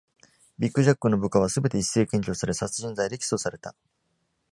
[0.57, 3.75] ビッグジャックの部下はすべて一斉検挙され、殺人罪で起訴された。